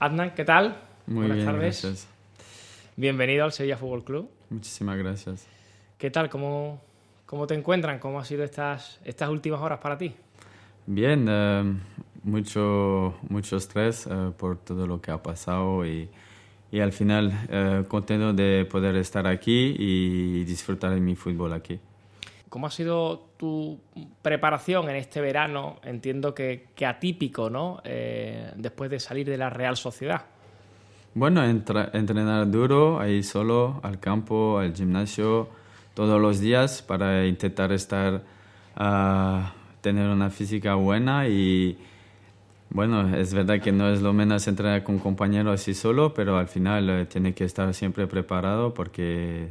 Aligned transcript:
Adnan, 0.00 0.34
¿qué 0.34 0.44
tal? 0.44 0.76
Muy 1.06 1.26
Buenas 1.26 1.36
bien, 1.36 1.46
tardes. 1.46 1.82
gracias. 1.82 2.08
Bienvenido 2.96 3.44
al 3.44 3.52
Sevilla 3.52 3.76
Fútbol 3.76 4.02
Club. 4.02 4.30
Muchísimas 4.48 4.96
gracias. 4.98 5.46
¿Qué 5.98 6.10
tal? 6.10 6.30
¿Cómo, 6.30 6.80
cómo 7.26 7.46
te 7.46 7.54
encuentran? 7.54 7.98
¿Cómo 7.98 8.18
han 8.18 8.24
sido 8.24 8.42
estas, 8.42 8.98
estas 9.04 9.28
últimas 9.28 9.60
horas 9.60 9.78
para 9.80 9.98
ti? 9.98 10.14
Bien, 10.86 11.26
eh, 11.28 11.74
mucho, 12.24 13.14
mucho 13.28 13.56
estrés 13.56 14.06
eh, 14.06 14.32
por 14.38 14.56
todo 14.58 14.86
lo 14.86 15.00
que 15.02 15.10
ha 15.10 15.22
pasado 15.22 15.84
y, 15.86 16.08
y 16.72 16.80
al 16.80 16.92
final 16.92 17.32
eh, 17.50 17.84
contento 17.86 18.32
de 18.32 18.64
poder 18.64 18.96
estar 18.96 19.26
aquí 19.26 19.76
y 19.78 20.44
disfrutar 20.44 20.94
de 20.94 21.00
mi 21.00 21.14
fútbol 21.14 21.52
aquí. 21.52 21.78
¿Cómo 22.50 22.66
ha 22.66 22.70
sido 22.70 23.28
tu 23.38 23.78
preparación 24.22 24.90
en 24.90 24.96
este 24.96 25.20
verano? 25.20 25.76
Entiendo 25.84 26.34
que, 26.34 26.66
que 26.74 26.84
atípico, 26.84 27.48
¿no? 27.48 27.80
Eh, 27.84 28.52
después 28.56 28.90
de 28.90 29.00
salir 29.00 29.26
de 29.26 29.38
la 29.38 29.48
Real 29.50 29.76
Sociedad. 29.76 30.22
Bueno, 31.14 31.42
entra- 31.44 31.90
entrenar 31.92 32.50
duro, 32.50 33.00
ahí 33.00 33.22
solo, 33.22 33.80
al 33.82 33.98
campo, 34.00 34.58
al 34.58 34.74
gimnasio, 34.74 35.48
todos 35.94 36.20
los 36.20 36.40
días 36.40 36.82
para 36.82 37.24
intentar 37.26 37.72
estar, 37.72 38.22
ah, 38.76 39.52
tener 39.80 40.08
una 40.08 40.30
física 40.30 40.74
buena 40.74 41.28
y 41.28 41.78
bueno, 42.70 43.16
es 43.16 43.32
verdad 43.34 43.60
que 43.60 43.72
no 43.72 43.88
es 43.90 44.00
lo 44.02 44.12
menos 44.12 44.46
entrenar 44.46 44.84
con 44.84 44.98
compañeros 45.00 45.60
así 45.60 45.74
solo, 45.74 46.14
pero 46.14 46.36
al 46.38 46.46
final 46.46 46.88
eh, 46.90 47.06
tiene 47.06 47.32
que 47.34 47.44
estar 47.44 47.72
siempre 47.74 48.06
preparado 48.06 48.72
porque 48.74 49.50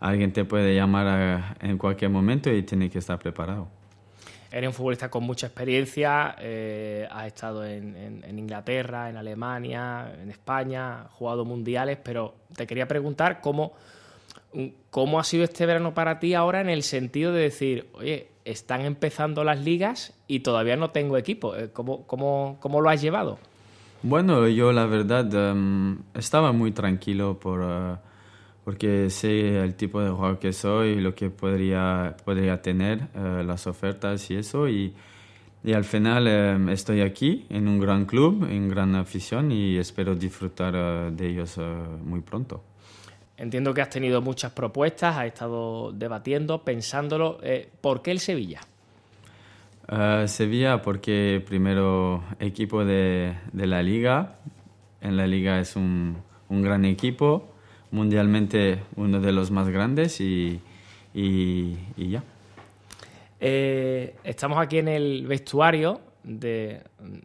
alguien 0.00 0.32
te 0.32 0.44
puede 0.44 0.74
llamar 0.74 1.06
a- 1.06 1.56
en 1.60 1.78
cualquier 1.78 2.10
momento 2.10 2.52
y 2.52 2.62
tiene 2.62 2.90
que 2.90 2.98
estar 2.98 3.18
preparado. 3.18 3.68
Eres 4.50 4.68
un 4.68 4.74
futbolista 4.74 5.10
con 5.10 5.24
mucha 5.24 5.48
experiencia, 5.48 6.36
eh, 6.38 7.06
has 7.10 7.26
estado 7.26 7.64
en, 7.64 7.96
en- 7.96 8.24
en 8.24 8.38
Inglaterra, 8.38 9.10
en 9.10 9.16
Alemania, 9.16 10.12
en 10.22 10.30
España, 10.30 11.02
has 11.02 11.10
jugado 11.12 11.44
mundiales, 11.44 11.98
pero 12.02 12.34
te 12.54 12.66
quería 12.66 12.86
preguntar 12.86 13.40
cómo, 13.40 13.72
cómo 14.90 15.18
ha 15.18 15.24
sido 15.24 15.44
este 15.44 15.66
verano 15.66 15.92
para 15.94 16.18
ti 16.20 16.34
ahora 16.34 16.60
en 16.60 16.68
el 16.70 16.82
sentido 16.82 17.32
de 17.32 17.42
decir, 17.42 17.88
oye, 17.94 18.28
están 18.44 18.82
empezando 18.82 19.42
las 19.44 19.58
ligas 19.60 20.14
y 20.28 20.40
todavía 20.40 20.76
no 20.76 20.90
tengo 20.90 21.16
equipo. 21.18 21.56
Eh, 21.56 21.70
¿Cómo, 21.72 22.06
cómo, 22.06 22.56
cómo 22.60 22.80
lo 22.80 22.88
has 22.88 23.02
llevado? 23.02 23.38
Bueno, 24.02 24.46
yo 24.48 24.72
la 24.72 24.86
verdad 24.86 25.50
em, 25.50 25.98
estaba 26.14 26.52
muy 26.52 26.70
tranquilo 26.70 27.38
por, 27.40 27.60
eh, 27.62 27.96
porque 28.66 29.10
sé 29.10 29.62
el 29.62 29.76
tipo 29.76 30.00
de 30.00 30.10
jugador 30.10 30.40
que 30.40 30.52
soy, 30.52 30.96
lo 30.96 31.14
que 31.14 31.30
podría, 31.30 32.16
podría 32.24 32.60
tener, 32.60 32.98
eh, 33.14 33.44
las 33.46 33.68
ofertas 33.68 34.28
y 34.28 34.34
eso. 34.34 34.68
Y, 34.68 34.92
y 35.62 35.72
al 35.72 35.84
final 35.84 36.26
em, 36.26 36.68
estoy 36.70 37.00
aquí 37.00 37.46
en 37.48 37.68
un 37.68 37.78
gran 37.78 38.06
club, 38.06 38.44
en 38.50 38.68
gran 38.68 38.96
afición 38.96 39.52
y 39.52 39.76
espero 39.76 40.16
disfrutar 40.16 40.74
eh, 40.74 41.10
de 41.12 41.28
ellos 41.28 41.56
eh, 41.58 41.62
muy 42.02 42.22
pronto. 42.22 42.60
Entiendo 43.36 43.72
que 43.72 43.82
has 43.82 43.90
tenido 43.90 44.20
muchas 44.20 44.50
propuestas, 44.50 45.16
has 45.16 45.26
estado 45.26 45.92
debatiendo, 45.92 46.64
pensándolo. 46.64 47.38
Eh, 47.44 47.70
¿Por 47.80 48.02
qué 48.02 48.10
el 48.10 48.18
Sevilla? 48.18 48.62
Eh, 49.86 50.24
Sevilla 50.26 50.82
porque 50.82 51.40
primero 51.46 52.24
equipo 52.40 52.84
de, 52.84 53.32
de 53.52 53.66
la 53.68 53.80
liga, 53.84 54.40
en 55.00 55.16
la 55.16 55.28
liga 55.28 55.60
es 55.60 55.76
un, 55.76 56.16
un 56.48 56.62
gran 56.62 56.84
equipo, 56.84 57.52
mundialmente 57.96 58.78
uno 58.96 59.20
de 59.20 59.32
los 59.32 59.50
más 59.50 59.68
grandes 59.70 60.20
y, 60.20 60.60
y, 61.14 61.76
y 61.96 62.10
ya. 62.10 62.22
Eh, 63.40 64.14
estamos 64.24 64.58
aquí 64.58 64.78
en 64.78 64.88
el 64.88 65.26
vestuario 65.26 66.00
de- 66.22 66.82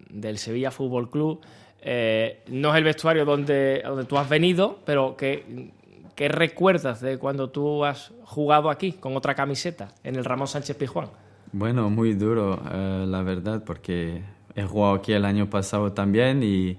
del 0.09 0.37
Sevilla 0.37 0.71
Fútbol 0.71 1.09
Club. 1.09 1.41
Eh, 1.81 2.41
no 2.47 2.71
es 2.71 2.77
el 2.77 2.83
vestuario 2.83 3.25
donde, 3.25 3.81
donde 3.83 4.05
tú 4.05 4.17
has 4.17 4.29
venido, 4.29 4.79
pero 4.85 5.15
¿qué, 5.17 5.69
¿qué 6.15 6.27
recuerdas 6.29 7.01
de 7.01 7.17
cuando 7.17 7.49
tú 7.49 7.83
has 7.85 8.11
jugado 8.23 8.69
aquí 8.69 8.93
con 8.93 9.15
otra 9.17 9.35
camiseta 9.35 9.89
en 10.03 10.15
el 10.15 10.23
Ramón 10.25 10.47
Sánchez 10.47 10.75
Pizjuán? 10.77 11.07
Bueno, 11.51 11.89
muy 11.89 12.13
duro, 12.13 12.61
eh, 12.71 13.05
la 13.07 13.23
verdad, 13.23 13.63
porque 13.65 14.21
he 14.55 14.63
jugado 14.63 14.93
aquí 14.95 15.11
el 15.13 15.25
año 15.25 15.49
pasado 15.49 15.91
también 15.91 16.43
y 16.43 16.77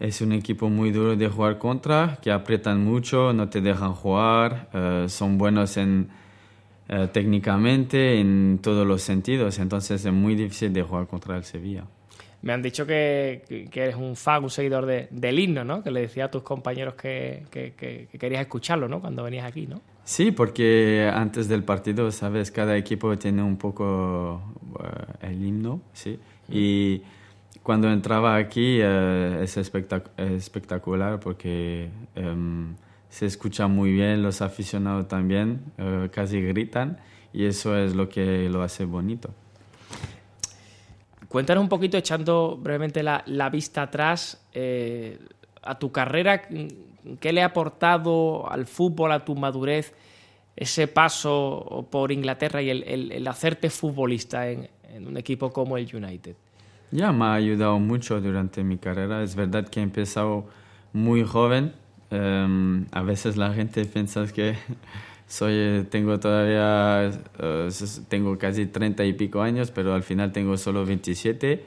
es 0.00 0.20
un 0.20 0.32
equipo 0.32 0.68
muy 0.68 0.90
duro 0.90 1.16
de 1.16 1.28
jugar 1.28 1.58
contra, 1.58 2.18
que 2.22 2.30
aprietan 2.32 2.84
mucho, 2.84 3.32
no 3.32 3.48
te 3.48 3.60
dejan 3.60 3.92
jugar, 3.94 4.68
eh, 4.72 5.06
son 5.08 5.38
buenos 5.38 5.76
en, 5.76 6.08
eh, 6.88 7.08
técnicamente 7.12 8.20
en 8.20 8.58
todos 8.62 8.86
los 8.86 9.02
sentidos, 9.02 9.58
entonces 9.58 10.04
es 10.04 10.12
muy 10.12 10.34
difícil 10.34 10.72
de 10.72 10.82
jugar 10.82 11.06
contra 11.06 11.36
el 11.36 11.44
Sevilla. 11.44 11.84
Me 12.42 12.52
han 12.52 12.60
dicho 12.60 12.84
que, 12.86 13.42
que- 13.70 13.82
eres 13.82 13.96
un 13.96 14.16
fan, 14.16 14.44
un 14.44 14.50
seguidor 14.50 14.84
de- 14.84 15.08
del 15.10 15.38
himno, 15.38 15.64
¿no? 15.64 15.82
Que 15.82 15.90
le 15.90 16.00
decía 16.02 16.26
a 16.26 16.30
tus 16.30 16.42
compañeros 16.42 16.92
que, 16.94 17.44
que- 17.50 17.72
que- 17.72 18.06
que 18.12 18.18
querías 18.18 18.42
escucharlo, 18.42 18.86
¿no? 18.86 19.00
Cuando 19.00 19.22
venías 19.22 19.46
aquí, 19.46 19.66
¿no? 19.66 19.80
Sí, 20.04 20.30
porque 20.30 21.10
antes 21.10 21.48
del 21.48 21.64
partido, 21.64 22.10
sabes, 22.10 22.50
cada 22.50 22.76
equipo 22.76 23.16
tiene 23.16 23.42
un 23.42 23.56
poco 23.56 24.42
eh, 24.78 25.28
el 25.28 25.42
himno, 25.42 25.80
sí. 25.94 26.18
Y 26.50 27.00
cuando 27.62 27.90
entraba 27.90 28.36
aquí 28.36 28.78
eh, 28.80 29.40
es 29.42 29.56
espectac- 29.56 30.10
espectacular 30.18 31.20
porque 31.20 31.88
em, 32.14 32.74
se 33.08 33.26
escucha 33.26 33.66
muy 33.68 33.92
bien, 33.92 34.22
los 34.22 34.42
aficionados 34.42 35.08
también 35.08 35.60
eh, 35.78 36.08
casi 36.12 36.40
gritan 36.40 36.98
y 37.32 37.46
eso 37.46 37.76
es 37.76 37.94
lo 37.94 38.08
que 38.08 38.48
lo 38.50 38.62
hace 38.62 38.84
bonito. 38.84 39.30
Cuéntanos 41.28 41.62
un 41.62 41.68
poquito, 41.68 41.96
echando 41.96 42.56
brevemente 42.60 43.02
la, 43.02 43.22
la 43.26 43.50
vista 43.50 43.82
atrás, 43.82 44.46
eh, 44.52 45.18
a 45.62 45.78
tu 45.78 45.90
carrera, 45.90 46.42
¿qué 47.18 47.32
le 47.32 47.42
ha 47.42 47.46
aportado 47.46 48.48
al 48.50 48.66
fútbol, 48.66 49.10
a 49.10 49.24
tu 49.24 49.34
madurez, 49.34 49.92
ese 50.54 50.86
paso 50.86 51.88
por 51.90 52.12
Inglaterra 52.12 52.62
y 52.62 52.70
el, 52.70 52.84
el- 52.84 53.10
el 53.10 53.26
hacerte 53.26 53.68
futbolista 53.70 54.48
en, 54.48 54.68
en 54.88 55.06
un 55.08 55.16
equipo 55.16 55.52
como 55.52 55.76
el 55.76 55.88
United? 55.92 56.36
Ya 56.94 57.10
me 57.12 57.24
ha 57.24 57.34
ayudado 57.34 57.80
mucho 57.80 58.20
durante 58.20 58.62
mi 58.62 58.78
carrera. 58.78 59.24
Es 59.24 59.34
verdad 59.34 59.68
que 59.68 59.80
he 59.80 59.82
empezado 59.82 60.46
muy 60.92 61.24
joven. 61.24 61.72
Em, 62.10 62.86
a 62.92 63.02
veces 63.02 63.36
la 63.36 63.52
gente 63.52 63.84
piensa 63.84 64.24
que 64.28 64.54
soy, 65.26 65.84
tengo 65.90 66.20
todavía, 66.20 67.10
eh, 67.40 67.68
tengo 68.08 68.38
casi 68.38 68.66
30 68.66 69.04
y 69.04 69.12
pico 69.14 69.42
años, 69.42 69.72
pero 69.72 69.92
al 69.94 70.04
final 70.04 70.30
tengo 70.32 70.56
solo 70.56 70.86
27. 70.86 71.64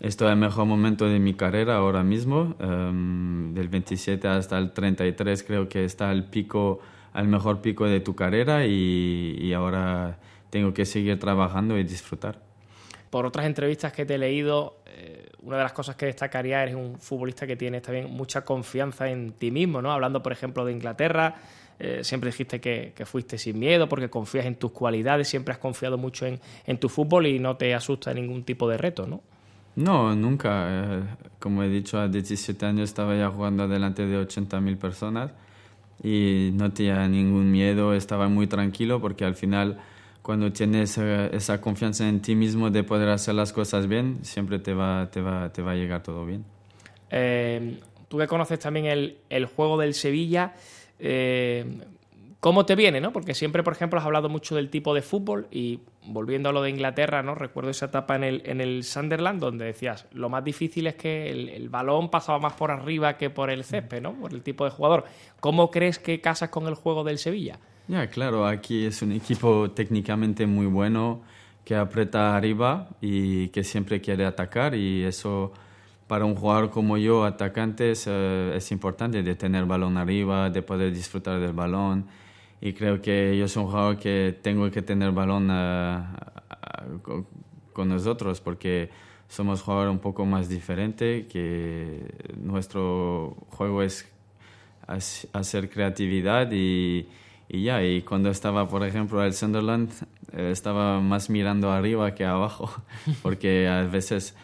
Estoy 0.00 0.26
en 0.28 0.32
el 0.34 0.38
mejor 0.40 0.66
momento 0.66 1.06
de 1.06 1.20
mi 1.20 1.34
carrera 1.34 1.76
ahora 1.76 2.02
mismo. 2.02 2.56
em, 2.58 3.54
del 3.54 3.68
27 3.68 4.26
hasta 4.28 4.58
el 4.58 4.72
33 4.72 5.44
creo 5.44 5.68
que 5.68 5.84
está 5.84 6.10
el 6.12 6.24
pico, 6.24 6.80
al 7.12 7.28
mejor 7.28 7.60
pico 7.62 7.86
de 7.86 8.00
tu 8.00 8.14
carrera 8.16 8.66
y, 8.66 9.38
y 9.40 9.52
ahora 9.52 10.18
tengo 10.50 10.74
que 10.74 10.84
seguir 10.86 11.18
trabajando 11.20 11.78
y 11.78 11.84
disfrutar. 11.84 12.45
Por 13.10 13.26
otras 13.26 13.46
entrevistas 13.46 13.92
que 13.92 14.04
te 14.04 14.16
he 14.16 14.18
leído, 14.18 14.78
eh, 14.86 15.28
una 15.42 15.58
de 15.58 15.62
las 15.62 15.72
cosas 15.72 15.96
que 15.96 16.06
destacaría 16.06 16.62
eres 16.62 16.74
un 16.74 16.98
futbolista 16.98 17.46
que 17.46 17.56
tiene 17.56 17.80
también 17.80 18.10
mucha 18.10 18.44
confianza 18.44 19.08
en 19.08 19.32
ti 19.32 19.50
mismo, 19.50 19.80
¿no? 19.80 19.92
Hablando, 19.92 20.22
por 20.22 20.32
ejemplo, 20.32 20.64
de 20.64 20.72
Inglaterra, 20.72 21.36
eh, 21.78 22.00
siempre 22.02 22.30
dijiste 22.30 22.60
que, 22.60 22.92
fuiste 23.04 23.38
sin 23.38 23.58
miedo 23.58 23.88
porque 23.88 24.08
confías 24.08 24.46
en 24.46 24.56
tus 24.56 24.72
cualidades, 24.72 25.28
siempre 25.28 25.52
has 25.52 25.58
confiado 25.58 25.98
mucho 25.98 26.26
en, 26.26 26.40
en 26.66 26.78
tu 26.78 26.88
fútbol 26.88 27.26
y 27.26 27.38
no 27.38 27.56
te 27.56 27.74
asusta 27.74 28.12
ningún 28.14 28.44
tipo 28.44 28.68
de 28.68 28.78
reto, 28.78 29.06
¿no? 29.06 29.20
No, 29.76 30.14
nunca. 30.16 30.66
Eh, 30.70 31.02
como 31.38 31.62
he 31.62 31.68
dicho, 31.68 31.98
a 32.00 32.08
17 32.08 32.64
años 32.64 32.88
estaba 32.88 33.14
ya 33.14 33.28
jugando 33.28 33.68
delante 33.68 34.06
de 34.06 34.18
80.000 34.18 34.78
personas 34.78 35.32
y 36.02 36.50
no 36.54 36.72
tenía 36.72 37.06
ningún 37.08 37.50
miedo, 37.52 37.94
estaba 37.94 38.28
muy 38.28 38.46
tranquilo 38.46 39.00
porque 39.00 39.24
al 39.24 39.34
final 39.34 39.78
cuando 40.26 40.50
tienes 40.52 40.98
eh, 40.98 41.30
esa 41.34 41.60
confianza 41.60 42.08
en 42.08 42.20
ti 42.20 42.34
mismo 42.34 42.68
de 42.68 42.82
poder 42.82 43.10
hacer 43.10 43.36
las 43.36 43.52
cosas 43.52 43.86
bien, 43.86 44.18
siempre 44.22 44.58
te 44.58 44.74
va, 44.74 45.08
te 45.08 45.20
va, 45.20 45.52
te 45.52 45.62
va 45.62 45.70
a 45.70 45.74
llegar 45.76 46.02
todo 46.02 46.26
bien. 46.26 46.44
Eh, 47.10 47.78
tú 48.08 48.18
que 48.18 48.26
conoces 48.26 48.58
también 48.58 48.86
el, 49.28 49.46
juego 49.46 49.78
del 49.78 49.94
Sevilla, 49.94 50.54
eh, 50.98 51.78
¿cómo 52.40 52.66
te 52.66 52.74
viene? 52.74 53.00
¿no? 53.00 53.12
Porque 53.12 53.34
siempre, 53.34 53.62
por 53.62 53.74
ejemplo, 53.74 54.00
has 54.00 54.04
hablado 54.04 54.28
mucho 54.28 54.56
del 54.56 54.68
tipo 54.68 54.94
de 54.94 55.02
fútbol 55.02 55.46
y 55.52 55.78
volviendo 56.06 56.48
a 56.48 56.52
lo 56.52 56.60
de 56.60 56.70
Inglaterra, 56.70 57.22
¿no? 57.22 57.36
recuerdo 57.36 57.70
esa 57.70 57.86
etapa 57.86 58.16
en 58.16 58.24
el, 58.24 58.42
en 58.46 58.60
el 58.60 58.82
Sunderland 58.82 59.38
donde 59.38 59.66
decías, 59.66 60.06
lo 60.10 60.28
más 60.28 60.42
difícil 60.42 60.88
es 60.88 60.96
que 60.96 61.30
el, 61.30 61.50
el 61.50 61.68
balón 61.68 62.10
pasaba 62.10 62.40
más 62.40 62.54
por 62.54 62.72
arriba 62.72 63.16
que 63.16 63.30
por 63.30 63.48
el 63.48 63.62
césped, 63.62 64.02
¿no? 64.02 64.14
por 64.14 64.34
el 64.34 64.42
tipo 64.42 64.64
de 64.64 64.72
jugador. 64.72 65.04
¿Cómo 65.38 65.70
crees 65.70 66.00
que 66.00 66.20
casas 66.20 66.48
con 66.48 66.66
el 66.66 66.74
juego 66.74 67.04
del 67.04 67.18
Sevilla? 67.18 67.60
Ya, 67.88 68.08
claro, 68.08 68.46
aquí 68.46 68.84
es 68.84 69.00
un 69.02 69.12
equipo 69.12 69.70
técnicamente 69.70 70.44
muy 70.46 70.66
bueno 70.66 71.22
que 71.64 71.76
aprieta 71.76 72.36
arriba 72.36 72.88
y 73.00 73.48
que 73.48 73.62
siempre 73.62 74.00
quiere 74.00 74.26
atacar 74.26 74.74
y 74.74 75.04
eso 75.04 75.52
para 76.08 76.24
un 76.24 76.34
jugador 76.34 76.70
como 76.70 76.96
yo, 76.98 77.24
atacante, 77.24 77.92
es, 77.92 78.06
eh, 78.08 78.52
es 78.56 78.72
importante 78.72 79.22
de 79.22 79.34
tener 79.36 79.66
balón 79.66 79.98
arriba, 79.98 80.50
de 80.50 80.62
poder 80.62 80.92
disfrutar 80.92 81.40
del 81.40 81.52
balón. 81.52 82.06
Y 82.60 82.72
creo 82.72 83.00
que 83.00 83.36
yo 83.38 83.46
soy 83.48 83.64
un 83.64 83.70
jugador 83.70 83.98
que 83.98 84.36
tengo 84.42 84.70
que 84.70 84.82
tener 84.82 85.12
balón 85.12 85.48
eh, 85.52 86.02
con 87.72 87.88
nosotros 87.88 88.40
porque 88.40 88.90
somos 89.28 89.62
jugadores 89.62 89.92
un 89.92 90.00
poco 90.00 90.26
más 90.26 90.48
diferentes, 90.48 91.26
que 91.26 92.02
nuestro 92.36 93.36
juego 93.50 93.82
es 93.82 94.08
hacer 95.32 95.68
creatividad 95.70 96.50
y, 96.52 97.08
y 97.48 97.64
ya, 97.64 97.82
y 97.82 98.02
cuando 98.02 98.30
estaba, 98.30 98.68
por 98.68 98.84
ejemplo, 98.84 99.22
el 99.22 99.32
Sunderland, 99.32 99.90
eh, 100.32 100.50
estaba 100.50 101.00
más 101.00 101.30
mirando 101.30 101.70
arriba 101.70 102.14
que 102.14 102.24
abajo, 102.24 102.70
porque 103.22 103.68
a 103.68 103.82
veces 103.82 104.36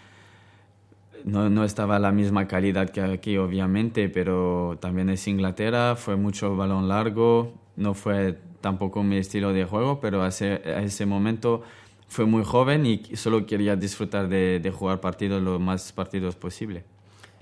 no, 1.25 1.51
no, 1.51 1.65
estaba 1.65 1.99
la 1.99 2.13
misma 2.13 2.47
calidad 2.47 2.91
que 2.91 3.01
aquí, 3.01 3.37
obviamente, 3.39 4.09
pero 4.09 4.79
también 4.81 5.11
es 5.11 5.27
Inglaterra, 5.27 5.97
fue 5.97 6.17
mucho 6.17 6.57
balón 6.57 6.89
largo, 6.89 7.55
no 7.77 7.95
fue 7.95 8.39
tampoco 8.61 9.03
mi 9.03 9.17
estilo 9.17 9.53
de 9.53 9.65
juego, 9.65 10.01
pero 10.01 10.23
a 10.23 10.29
ese 10.29 11.07
momento 11.07 11.63
fue 12.07 12.27
muy 12.27 12.45
joven 12.45 12.87
y 12.87 12.99
solo 13.17 13.47
quería 13.47 13.75
disfrutar 13.75 14.29
de, 14.29 14.61
de 14.61 14.71
jugar 14.71 15.01
partidos 15.01 15.43
lo 15.43 15.59
más 15.59 15.93
partidos 15.93 16.37
posible. 16.37 16.85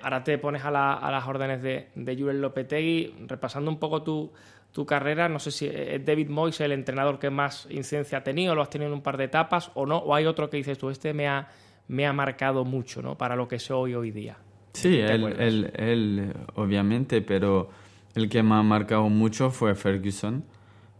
Ahora 0.03 0.25
te 0.25 0.39
pones 0.39 0.65
a, 0.65 0.71
las 0.71 1.27
órdenes 1.27 1.63
de, 1.63 1.89
de 1.95 2.17
Julen 2.17 2.41
Lopetegui, 2.41 3.15
repasando 3.27 3.71
un 3.71 3.79
poco 3.79 4.03
tu, 4.03 4.33
tu 4.73 4.87
carrera, 4.87 5.29
no 5.29 5.39
sé 5.39 5.51
si 5.51 5.67
es 5.67 6.05
David 6.05 6.29
Moyes 6.29 6.61
el 6.61 6.73
entrenador 6.73 7.19
que 7.19 7.31
más 7.31 7.67
incidencia 7.71 8.19
ha 8.19 8.23
tenido, 8.23 8.55
lo 8.55 8.63
has 8.63 8.71
tenido 8.71 8.89
en 8.89 8.95
un 8.95 9.03
par 9.03 9.17
de 9.17 9.25
etapas 9.25 9.71
o 9.75 9.87
no, 9.87 9.99
o 9.99 10.15
hay 10.15 10.27
otro 10.27 10.49
que 10.49 10.59
dices 10.59 10.79
tú, 10.79 10.91
este 10.91 11.13
me 11.13 11.29
ha, 11.29 11.49
me 11.89 12.07
ha 12.07 12.13
marcado 12.13 12.65
mucho 12.65 13.03
¿no? 13.03 13.19
para 13.19 13.35
lo 13.35 13.49
que 13.49 13.59
soy 13.59 13.95
hoy 13.95 14.11
día. 14.11 14.37
Sí, 14.75 15.01
él, 15.01 15.25
él, 15.39 15.73
él, 15.75 16.33
obviamente, 16.55 17.23
pero 17.23 17.71
el 18.15 18.29
que 18.29 18.43
me 18.43 18.55
ha 18.55 18.63
marcado 18.63 19.09
mucho 19.09 19.51
fue 19.51 19.75
Ferguson, 19.75 20.45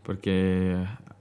porque 0.03 0.77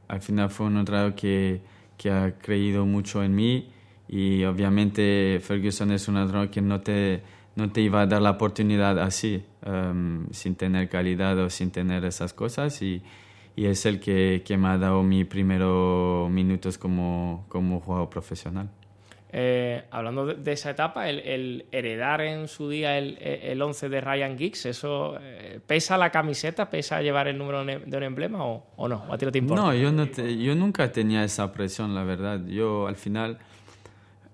al 0.08 0.22
final 0.22 0.50
fue 0.50 0.66
un 0.66 0.78
entrenador 0.78 1.14
que, 1.14 1.62
que 1.98 2.10
ha 2.10 2.38
creído 2.40 2.86
mucho 2.86 3.24
en 3.24 3.36
mí 3.36 3.70
y 4.08 4.44
obviamente 4.44 5.40
Ferguson 5.40 5.92
es 5.92 6.08
un 6.08 6.18
entrenador 6.18 6.50
que 6.50 6.62
no 6.62 6.82
te 6.82 7.22
no 7.60 7.72
te 7.72 7.82
iba 7.82 8.02
a 8.02 8.06
dar 8.08 8.22
la 8.22 8.32
oportunidad 8.32 8.98
así, 9.00 9.44
em, 9.66 10.28
sin 10.32 10.56
tener 10.56 10.90
calidad 10.90 11.38
o 11.38 11.50
sin 11.50 11.72
tener 11.72 12.06
esas 12.06 12.34
cosas. 12.34 12.82
Y, 12.82 13.02
y 13.56 13.66
es 13.66 13.86
el 13.86 14.00
que, 14.00 14.42
que, 14.46 14.58
me 14.58 14.70
ha 14.70 14.78
dado 14.78 15.04
mis 15.04 15.26
primeros 15.26 16.30
minutos 16.30 16.78
como, 16.78 17.46
como 17.50 17.82
jugador 17.82 18.10
profesional. 18.10 18.70
Eh, 19.32 19.84
hablando 19.92 20.26
de, 20.26 20.52
esa 20.52 20.72
etapa, 20.72 21.08
el, 21.08 21.66
heredar 21.72 22.22
en 22.22 22.48
su 22.48 22.68
día 22.68 22.98
el, 22.98 23.18
el 23.20 23.62
11 23.62 23.90
de 23.90 24.02
Ryan 24.02 24.38
Giggs, 24.38 24.66
¿eso 24.66 25.18
eh, 25.22 25.60
pesa 25.68 25.98
la 26.00 26.10
camiseta? 26.10 26.70
¿Pesa 26.70 27.02
llevar 27.02 27.28
el 27.28 27.38
número 27.38 27.64
de 27.64 27.98
un 27.98 28.04
emblema 28.04 28.44
o, 28.44 28.66
o 28.76 28.88
no? 28.88 29.06
¿A 29.12 29.18
ti 29.20 29.26
no 29.26 29.32
te 29.32 29.38
importa? 29.38 29.62
No, 29.62 29.76
yo, 29.76 29.92
no 29.92 30.06
yo 30.06 30.56
nunca 30.56 30.92
tenía 30.92 31.24
esa 31.24 31.52
presión, 31.52 31.94
la 31.94 32.04
verdad. 32.04 32.44
Yo 32.48 32.88
al 32.88 32.96
final 32.96 33.38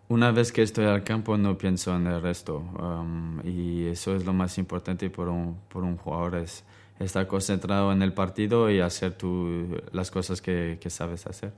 una 0.07 0.31
vez 0.31 0.51
que 0.51 0.61
estoy 0.61 0.85
al 0.85 1.03
campo 1.03 1.37
no 1.37 1.57
pienso 1.57 1.95
en 1.95 2.07
el 2.07 2.21
resto 2.21 2.57
um, 2.57 3.39
y 3.43 3.87
eso 3.87 4.15
es 4.15 4.25
lo 4.25 4.33
más 4.33 4.57
importante 4.57 5.09
por 5.09 5.29
un, 5.29 5.59
por 5.67 5.83
un 5.83 5.97
jugador, 5.97 6.35
es 6.35 6.63
estar 6.99 7.25
concentrado 7.27 7.91
en 7.91 8.01
el 8.01 8.13
partido 8.13 8.69
y 8.69 8.79
hacer 8.79 9.13
tu, 9.13 9.81
las 9.91 10.11
cosas 10.11 10.41
que, 10.41 10.77
que, 10.79 10.89
sabes 10.89 11.25
hacer. 11.25 11.51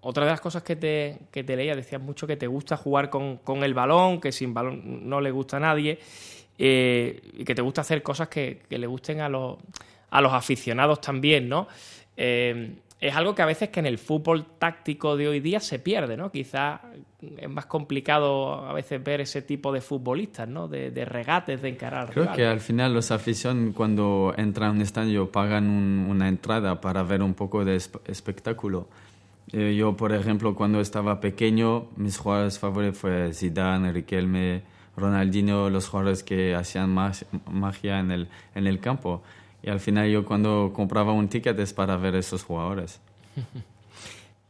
Otra 0.00 0.24
de 0.24 0.30
las 0.30 0.40
cosas 0.40 0.62
que 0.62 0.76
te, 0.76 1.18
que 1.32 1.42
te 1.42 1.56
leía, 1.56 1.74
decías 1.74 2.00
mucho 2.00 2.26
que 2.26 2.36
te 2.36 2.46
gusta 2.46 2.76
jugar 2.76 3.10
con, 3.10 3.38
con, 3.38 3.64
el 3.64 3.74
balón, 3.74 4.20
que 4.20 4.30
sin 4.30 4.54
balón 4.54 5.08
no 5.08 5.20
le 5.20 5.30
gusta 5.32 5.56
a 5.56 5.60
nadie 5.60 5.98
eh, 6.58 7.20
y 7.34 7.44
que 7.44 7.54
te 7.54 7.62
gusta 7.62 7.80
hacer 7.80 8.02
cosas 8.02 8.28
que, 8.28 8.62
que, 8.68 8.78
le 8.78 8.86
gusten 8.86 9.20
a 9.20 9.28
los, 9.28 9.58
a 10.10 10.20
los 10.20 10.32
aficionados 10.32 11.00
también, 11.00 11.48
¿no? 11.48 11.66
Eh, 12.16 12.76
es 13.00 13.14
algo 13.14 13.34
que 13.34 13.42
a 13.42 13.46
veces 13.46 13.68
que 13.68 13.80
en 13.80 13.86
el 13.86 13.98
fútbol 13.98 14.46
táctico 14.58 15.16
de 15.16 15.28
hoy 15.28 15.40
día 15.40 15.60
se 15.60 15.78
pierde, 15.78 16.16
¿no? 16.16 16.30
Quizás 16.30 16.80
es 17.20 17.48
más 17.48 17.66
complicado 17.66 18.66
a 18.66 18.72
veces 18.72 19.02
ver 19.02 19.20
ese 19.20 19.42
tipo 19.42 19.70
de 19.72 19.80
futbolistas, 19.82 20.48
¿no? 20.48 20.66
De, 20.66 21.04
regates, 21.04 21.60
de 21.60 21.68
encarar. 21.68 22.10
Creo 22.10 22.32
que 22.32 22.46
al 22.46 22.60
final 22.60 22.94
los 22.94 23.10
aficionados 23.10 23.74
cuando 23.74 24.32
entran 24.36 24.70
a 24.70 24.72
un 24.72 24.82
estadio 24.82 25.30
pagan 25.30 25.66
una 26.08 26.28
entrada 26.28 26.80
para 26.80 27.02
ver 27.02 27.22
un 27.22 27.34
poco 27.34 27.64
de 27.64 27.76
espectáculo. 27.76 28.88
Eh, 29.52 29.76
yo, 29.76 29.96
por 29.96 30.12
ejemplo, 30.12 30.54
cuando 30.54 30.80
estaba 30.80 31.20
pequeño, 31.20 31.88
mis 31.96 32.16
jugadores 32.18 32.58
favoritos 32.58 32.98
fue 32.98 33.32
Zidane, 33.32 33.92
Riquelme, 33.92 34.62
Ronaldinho, 34.96 35.68
los 35.68 35.88
jugadores 35.88 36.22
que 36.22 36.54
hacían 36.54 36.90
magia 36.90 38.00
en 38.00 38.10
el, 38.10 38.28
en 38.54 38.66
el 38.66 38.80
campo. 38.80 39.22
Y 39.66 39.70
al 39.70 39.80
final 39.80 40.08
yo 40.08 40.24
cuando 40.24 40.72
compraba 40.72 41.12
un 41.12 41.28
ticket 41.28 41.58
es 41.58 41.72
para 41.74 41.96
ver 41.96 42.14
esos 42.14 42.42
jugadores. 42.42 43.00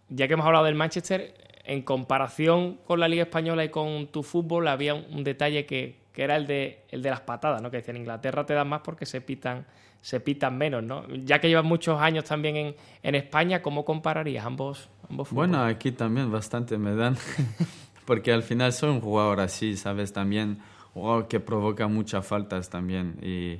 Ya 0.08 0.28
que 0.28 0.34
hemos 0.34 0.46
hablado 0.46 0.66
del 0.66 0.76
Manchester, 0.76 1.34
en 1.64 1.82
comparación 1.82 2.78
con 2.86 3.00
la 3.00 3.08
Liga 3.08 3.24
Española 3.24 3.64
y 3.64 3.70
con 3.70 4.06
tu 4.06 4.22
fútbol, 4.22 4.68
había 4.68 4.94
un, 4.94 5.24
detalle 5.24 5.66
que, 5.66 5.98
que, 6.12 6.22
era 6.22 6.36
el 6.36 6.46
de, 6.46 6.84
el 6.90 7.02
de 7.02 7.10
las 7.10 7.22
patadas, 7.22 7.60
¿no? 7.60 7.72
Que 7.72 7.78
decían, 7.78 7.96
en 7.96 8.02
Inglaterra 8.02 8.46
te 8.46 8.54
dan 8.54 8.68
más 8.68 8.82
porque 8.82 9.04
se 9.04 9.20
pitan, 9.20 9.66
se 10.00 10.20
pitan 10.20 10.56
menos, 10.56 10.84
¿no? 10.84 11.08
Ya 11.08 11.40
que 11.40 11.48
llevas 11.48 11.64
muchos 11.64 12.00
años 12.00 12.22
también 12.22 12.54
en, 12.54 12.76
en 13.02 13.14
España, 13.16 13.60
¿cómo 13.62 13.84
compararías 13.84 14.46
ambos, 14.46 14.88
ambos 15.10 15.32
Bueno, 15.32 15.60
aquí 15.64 15.90
también 15.90 16.30
bastante 16.30 16.78
me 16.78 16.94
dan, 16.94 17.16
porque 18.06 18.32
al 18.32 18.44
final 18.44 18.72
soy 18.72 18.90
un 18.90 19.00
jugador 19.00 19.40
así, 19.40 19.76
¿sabes? 19.76 20.12
También, 20.12 20.60
jugador 20.94 21.26
que 21.26 21.40
provoca 21.40 21.88
muchas 21.88 22.24
faltas 22.24 22.70
también 22.70 23.18
y 23.20 23.58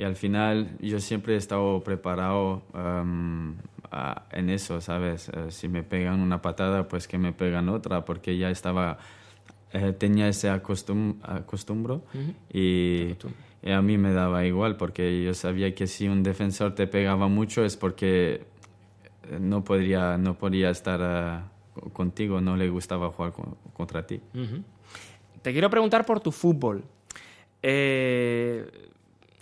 y 0.00 0.02
al 0.02 0.16
final 0.16 0.78
yo 0.80 0.98
siempre 0.98 1.34
he 1.34 1.36
estado 1.36 1.82
preparado 1.84 2.62
um, 2.72 3.54
en 4.32 4.48
eso, 4.48 4.80
¿sabes? 4.80 5.28
Eh, 5.28 5.50
si 5.50 5.68
me 5.68 5.82
pegan 5.82 6.20
una 6.20 6.40
patada, 6.40 6.88
pues 6.88 7.06
que 7.06 7.18
me 7.18 7.34
pegan 7.34 7.68
otra, 7.68 8.06
porque 8.06 8.38
ya 8.38 8.48
estaba, 8.48 8.96
eh, 9.74 9.92
tenía 9.92 10.26
ese 10.26 10.48
acostum, 10.48 11.18
acostumbro 11.22 12.02
y, 12.50 13.14
a 13.62 13.82
mí 13.82 13.98
me 13.98 14.14
daba 14.14 14.46
igual, 14.46 14.78
porque 14.78 15.22
yo 15.22 15.34
sabía 15.34 15.74
que 15.74 15.86
si 15.86 16.08
un 16.08 16.22
defensor 16.22 16.74
te 16.74 16.86
pegaba 16.86 17.28
mucho 17.28 17.62
es 17.62 17.76
porque 17.76 18.46
eh, 19.24 19.38
no 19.38 19.64
podría, 19.64 20.16
no 20.16 20.38
podría 20.38 20.70
estar 20.70 21.44
contigo, 21.92 22.40
no 22.40 22.56
le 22.56 22.70
gustaba 22.70 23.10
jugar 23.10 23.34
contra 23.74 24.06
ti. 24.06 24.18
Te 25.42 25.52
quiero 25.52 25.68
preguntar 25.68 26.06
por 26.06 26.20
tu 26.20 26.32
fútbol. 26.32 26.84
Eh, 27.62 28.66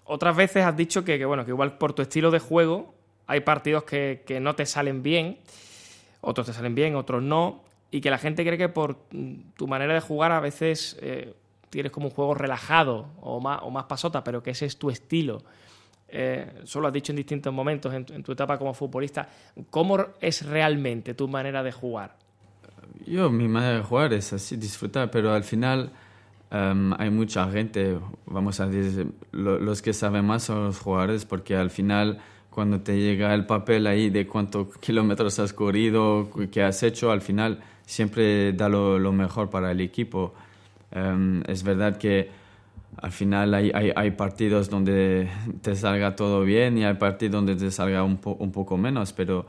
otras 0.09 0.35
veces 0.35 0.65
has 0.65 0.77
dicho 0.77 1.05
que, 1.05 1.23
bueno, 1.25 1.45
que 1.45 1.51
igual 1.51 1.77
por 1.79 1.93
tu 1.93 2.03
estilo 2.03 2.31
de 2.31 2.39
juego 2.39 2.95
hay 3.27 3.41
partidos 3.41 3.85
que, 3.85 4.39
no 4.41 4.55
te 4.55 4.65
salen 4.65 5.03
bien, 5.03 5.39
otros 6.23 6.47
te 6.47 6.53
salen 6.53 6.75
bien, 6.75 6.97
otros 6.97 7.23
no, 7.23 7.63
y 7.91 8.01
que 8.01 8.11
la 8.11 8.19
gente 8.19 8.45
cree 8.45 8.57
que 8.57 8.71
por 8.71 8.97
tu 9.55 9.69
manera 9.69 9.93
de 9.93 10.01
jugar 10.01 10.33
a 10.33 10.41
veces 10.41 10.97
eh, 11.03 11.35
tienes 11.69 11.93
como 11.93 12.09
un 12.09 12.15
juego 12.15 12.35
relajado 12.35 13.09
o 13.21 13.39
más, 13.39 13.61
o 13.63 13.71
más 13.71 13.85
pasota, 13.85 14.25
pero 14.25 14.43
que 14.43 14.51
ese 14.51 14.65
es 14.65 14.79
tu 14.79 14.89
estilo. 14.89 15.43
Eh, 16.09 16.61
eso 16.65 16.81
lo 16.81 16.87
has 16.87 16.93
dicho 16.93 17.13
en 17.13 17.17
distintos 17.17 17.53
momentos 17.53 17.93
en 17.93 18.23
tu, 18.23 18.33
etapa 18.33 18.57
como 18.57 18.73
futbolista. 18.73 19.29
¿Cómo 19.69 19.99
es 20.21 20.47
realmente 20.47 21.13
tu 21.13 21.29
manera 21.29 21.63
de 21.63 21.71
jugar? 21.71 22.17
Yo, 23.05 23.29
mi 23.31 23.47
manera 23.47 23.77
de 23.77 23.83
jugar 23.83 24.15
es 24.15 24.33
así, 24.33 24.57
disfrutar, 24.57 25.11
pero 25.11 25.35
al 25.35 25.45
final 25.45 25.93
Em, 26.51 26.93
hay 26.99 27.11
mucha 27.11 27.51
gente, 27.51 27.99
vamos 28.27 28.61
a 28.61 28.67
decir, 28.67 29.09
los 29.33 29.83
que 29.83 29.93
saben 29.93 30.25
más 30.25 30.45
son 30.45 30.65
los 30.65 30.79
jugadores, 30.79 31.25
porque 31.25 31.57
al 31.57 31.71
final 31.71 32.19
cuando 32.51 32.81
te 32.81 32.99
llega 32.99 33.35
el 33.35 33.47
papel 33.47 33.87
ahí 33.87 34.11
de 34.11 34.27
cuántos 34.27 34.79
kilómetros 34.79 35.39
has 35.39 35.53
corrido, 35.53 36.31
qué 36.51 36.63
has 36.63 36.83
hecho, 36.83 37.11
al 37.11 37.21
final 37.21 37.61
siempre 37.85 38.53
da 38.53 38.69
lo, 38.69 38.99
lo 38.99 39.13
mejor 39.13 39.51
para 39.51 39.71
el 39.71 39.81
equipo. 39.81 40.35
Em, 40.91 41.43
es 41.47 41.63
verdad 41.63 41.99
que 41.99 42.31
al 42.97 43.13
final 43.13 43.55
hay, 43.55 43.71
hay, 43.75 43.93
hay, 43.95 44.11
partidos 44.13 44.71
donde 44.71 45.29
te 45.63 45.77
salga 45.77 46.17
todo 46.17 46.43
bien 46.43 46.79
y 46.79 46.85
hay 46.85 46.95
partidos 46.95 47.33
donde 47.33 47.57
te 47.57 47.71
salga 47.71 48.03
un, 48.03 48.19
un 48.25 48.53
poco 48.53 48.77
menos, 48.77 49.13
pero 49.13 49.47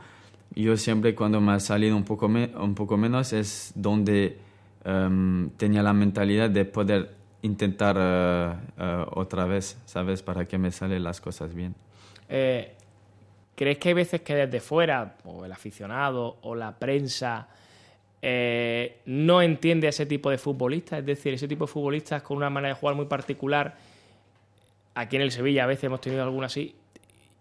yo 0.56 0.78
siempre 0.78 1.16
cuando 1.16 1.40
me 1.42 1.54
ha 1.54 1.60
salido 1.60 1.96
un 1.96 2.04
poco, 2.04 2.28
un 2.28 2.76
poco 2.76 2.98
menos 2.98 3.34
es 3.34 3.72
donde 3.76 4.38
Em, 4.84 5.50
tenía 5.52 5.84
la 5.84 5.94
mentalidad 5.94 6.50
de 6.50 6.66
poder 6.66 7.10
intentar 7.42 7.98
eh, 8.00 8.54
eh, 8.78 9.06
otra 9.12 9.46
vez, 9.46 9.78
¿sabes? 9.86 10.22
Para 10.22 10.46
que 10.46 10.58
me 10.58 10.72
salen 10.72 11.04
las 11.04 11.20
cosas 11.20 11.54
bien. 11.54 11.76
Eh, 12.28 12.74
¿Crees 13.56 13.78
que 13.78 13.90
hay 13.90 13.94
veces 13.94 14.22
que 14.22 14.36
desde 14.36 14.62
fuera, 14.62 15.18
o 15.26 15.44
el 15.44 15.52
aficionado, 15.52 16.38
o 16.42 16.56
la 16.56 16.78
prensa, 16.78 17.50
no 18.22 19.42
entiende 19.42 19.88
a 19.88 19.90
ese 19.90 20.06
tipo 20.06 20.30
de 20.30 20.38
futbolistas? 20.38 21.00
Es 21.00 21.06
decir, 21.06 21.34
ese 21.34 21.48
tipo 21.48 21.66
de 21.66 21.72
futbolistas 21.72 22.22
con 22.22 22.38
una 22.38 22.50
manera 22.50 22.74
de 22.74 22.80
jugar 22.80 22.96
muy 22.96 23.06
particular. 23.06 23.76
Aquí 24.96 25.18
en 25.18 25.24
el 25.24 25.32
Sevilla 25.32 25.66
a 25.66 25.68
veces 25.68 25.86
hemos 25.86 26.00
tenido 26.00 26.24
alguna 26.24 26.46
así. 26.46 26.74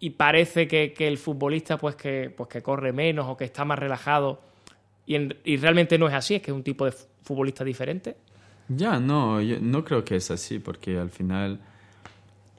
Y 0.00 0.11
parece 0.11 0.66
que, 0.66 0.92
que 0.92 1.07
el 1.07 1.18
futbolista, 1.18 1.78
pues 1.78 1.95
que, 1.95 2.33
pues 2.37 2.49
que 2.49 2.62
corre 2.62 2.92
menos 2.92 3.26
o 3.28 3.37
que 3.37 3.45
está 3.45 3.64
más 3.64 3.78
relajado 3.78 4.40
y, 5.44 5.56
realmente 5.56 5.98
no 5.98 6.08
es 6.08 6.14
así, 6.14 6.34
es 6.36 6.42
que 6.42 6.50
es 6.50 6.56
un 6.56 6.62
tipo 6.62 6.84
de 6.84 6.92
futbolista 6.92 7.64
diferente. 7.64 8.16
Ya, 8.68 9.00
no, 9.00 9.40
yo 9.40 9.56
no 9.60 9.84
creo 9.84 10.04
que 10.04 10.16
es 10.16 10.30
así, 10.30 10.58
porque 10.58 10.98
al 10.98 11.10
final 11.10 11.60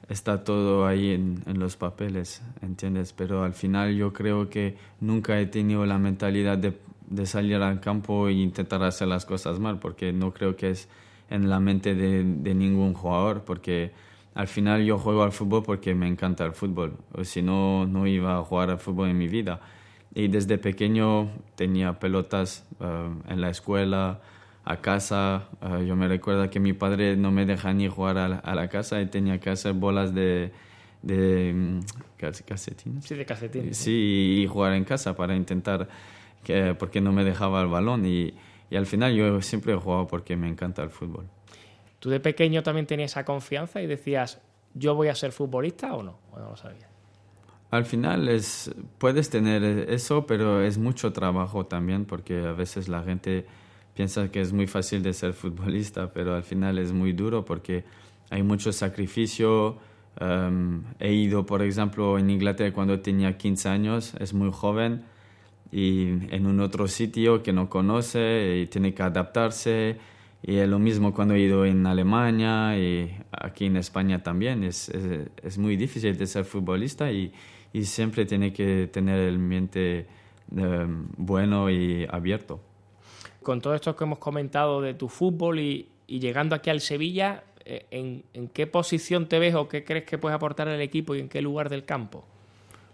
está 0.08 0.42
todo 0.42 0.86
ahí 0.86 1.12
en, 1.12 1.42
en, 1.46 1.60
los 1.60 1.76
papeles, 1.76 2.42
¿entiendes? 2.62 3.12
Pero 3.12 3.44
al 3.44 3.54
final 3.54 3.94
yo 3.94 4.12
creo 4.12 4.50
que 4.50 4.76
nunca 5.00 5.38
he 5.38 5.46
tenido 5.46 5.86
la 5.86 5.98
mentalidad 5.98 6.58
de 6.58 6.72
de 7.10 7.26
salir 7.26 7.56
al 7.56 7.80
campo 7.80 8.28
e 8.28 8.32
intentar 8.32 8.82
hacer 8.82 9.08
las 9.08 9.26
cosas 9.26 9.58
mal, 9.58 9.78
porque 9.78 10.12
no 10.12 10.32
creo 10.32 10.56
que 10.56 10.70
es 10.70 10.88
en 11.28 11.50
la 11.50 11.60
mente 11.60 11.94
de, 11.94 12.24
de 12.24 12.54
ningún 12.54 12.94
jugador, 12.94 13.42
porque 13.44 13.90
al 14.34 14.46
final 14.46 14.84
yo 14.84 14.96
juego 14.96 15.24
al 15.24 15.32
fútbol 15.32 15.64
porque 15.64 15.94
me 15.94 16.06
encanta 16.06 16.44
el 16.46 16.52
fútbol, 16.52 16.96
o 17.12 17.24
si 17.24 17.42
no, 17.42 17.84
no 17.84 18.06
iba 18.06 18.38
a 18.38 18.44
jugar 18.44 18.70
al 18.70 18.78
fútbol 18.78 19.10
en 19.10 19.18
mi 19.18 19.28
vida. 19.28 19.60
Y 20.14 20.28
desde 20.28 20.58
pequeño 20.58 21.30
tenía 21.54 21.98
pelotas 21.98 22.66
eh, 22.80 23.08
en 23.28 23.40
la 23.40 23.50
escuela, 23.50 24.20
a 24.64 24.80
casa. 24.80 25.48
Eh, 25.62 25.84
yo 25.86 25.96
me 25.96 26.08
recuerdo 26.08 26.48
que 26.50 26.60
mi 26.60 26.72
padre 26.72 27.16
no 27.16 27.30
me 27.30 27.46
deja 27.46 27.72
ni 27.72 27.88
jugar 27.88 28.18
a 28.18 28.54
la, 28.54 28.68
casa 28.68 29.00
y 29.00 29.06
tenía 29.06 29.38
que 29.38 29.50
hacer 29.50 29.72
bolas 29.74 30.14
de, 30.14 30.52
de 31.02 31.52
mm, 31.54 31.80
casetines. 32.46 33.04
Sí, 33.04 33.14
de 33.14 33.24
casetines. 33.24 33.76
Sí, 33.76 34.40
y 34.42 34.46
jugar 34.46 34.74
en 34.74 34.84
casa 34.84 35.14
para 35.16 35.34
intentar, 35.34 35.88
que, 36.44 36.74
porque 36.74 37.00
no 37.00 37.12
me 37.12 37.24
dejaba 37.24 37.62
el 37.62 37.68
balón. 37.68 38.04
Y, 38.04 38.34
y 38.70 38.76
al 38.76 38.86
final 38.86 39.14
yo 39.14 39.40
siempre 39.42 39.72
he 39.72 39.76
jugado 39.76 40.06
porque 40.06 40.36
me 40.36 40.48
encanta 40.48 40.82
el 40.82 40.90
fútbol. 40.90 41.26
¿Tú 41.98 42.10
de 42.10 42.18
pequeño 42.20 42.62
también 42.62 42.86
tenías 42.86 43.12
esa 43.12 43.24
confianza 43.24 43.82
y 43.82 43.86
decías, 43.86 44.40
yo 44.74 44.94
voy 44.94 45.08
a 45.08 45.14
ser 45.14 45.32
futbolista 45.32 45.94
o 45.94 46.02
no? 46.02 46.18
¿O 46.32 46.38
no 46.38 46.50
lo 46.50 46.56
sabías? 46.56 46.89
Al 47.70 47.84
final 47.84 48.28
es, 48.28 48.74
puedes 48.98 49.30
tener 49.30 49.62
eso, 49.90 50.26
pero 50.26 50.60
es 50.60 50.78
mucho 50.78 51.12
trabajo 51.12 51.66
también 51.66 52.04
porque 52.04 52.40
a 52.40 52.52
veces 52.52 52.88
la 52.88 53.02
gente 53.02 53.46
piensa 53.94 54.30
que 54.30 54.40
es 54.40 54.52
muy 54.52 54.66
fácil 54.66 55.02
de 55.02 55.12
ser 55.12 55.32
futbolista, 55.34 56.12
pero 56.12 56.34
al 56.34 56.42
final 56.42 56.78
es 56.78 56.92
muy 56.92 57.12
duro 57.12 57.44
porque 57.44 57.84
hay 58.30 58.42
mucho 58.42 58.72
sacrificio. 58.72 59.78
Um, 60.20 60.82
he 60.98 61.12
ido, 61.12 61.46
por 61.46 61.62
ejemplo, 61.62 62.18
en 62.18 62.30
Inglaterra 62.30 62.72
cuando 62.74 63.00
tenía 63.00 63.38
15 63.38 63.68
años, 63.68 64.14
es 64.18 64.34
muy 64.34 64.50
joven, 64.52 65.04
y 65.70 66.08
en 66.34 66.46
un 66.46 66.60
otro 66.60 66.88
sitio 66.88 67.42
que 67.42 67.52
no 67.52 67.68
conoce 67.70 68.60
y 68.62 68.66
tiene 68.66 68.92
que 68.92 69.04
adaptarse 69.04 69.98
y 70.42 70.56
es 70.56 70.68
lo 70.68 70.78
mismo 70.78 71.12
cuando 71.12 71.34
he 71.34 71.40
ido 71.40 71.66
en 71.66 71.86
Alemania 71.86 72.76
y 72.78 73.14
aquí 73.30 73.66
en 73.66 73.76
España 73.76 74.22
también. 74.22 74.64
Es, 74.64 74.88
es, 74.88 75.58
muy 75.58 75.76
difícil 75.76 76.16
de 76.16 76.26
ser 76.26 76.44
futbolista 76.44 77.12
y, 77.12 77.32
y, 77.72 77.84
siempre 77.84 78.26
tiene 78.26 78.52
que 78.52 78.88
tener 78.92 79.18
el 79.20 79.38
mente 79.38 80.06
em, 80.56 81.06
bueno 81.16 81.70
y 81.70 82.06
abierto. 82.10 82.60
Con 83.42 83.60
todo 83.60 83.74
esto 83.74 83.96
que 83.96 84.04
hemos 84.04 84.18
comentado 84.18 84.80
de 84.80 84.94
tu 84.94 85.08
fútbol 85.08 85.60
y, 85.60 85.88
y 86.06 86.18
llegando 86.18 86.54
aquí 86.54 86.70
al 86.70 86.80
Sevilla, 86.80 87.44
eh, 87.64 87.86
¿en, 87.90 88.24
¿en, 88.34 88.48
qué 88.48 88.66
posición 88.66 89.28
te 89.28 89.38
ves 89.38 89.54
o 89.54 89.68
qué 89.68 89.84
crees 89.84 90.04
que 90.04 90.18
puedes 90.18 90.36
aportar 90.36 90.68
al 90.68 90.80
equipo 90.80 91.14
y 91.14 91.20
en 91.20 91.28
qué 91.28 91.40
lugar 91.40 91.68
del 91.68 91.84
campo? 91.84 92.24